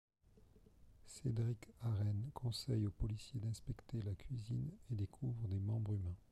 Cédric 1.05 1.67
Arène 1.83 2.31
conseille 2.33 2.87
aux 2.87 2.91
policiers 2.91 3.39
d'inspecter 3.39 4.01
la 4.01 4.15
cuisine 4.15 4.71
et 4.89 4.95
découvrent 4.95 5.47
des 5.47 5.59
membres 5.59 5.93
humains. 5.93 6.17